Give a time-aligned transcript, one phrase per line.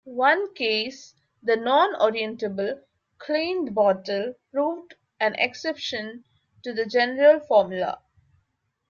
[0.05, 1.13] One case,
[1.43, 2.81] the non-orientable
[3.19, 6.23] Klein bottle, proved an exception
[6.63, 8.01] to the general formula.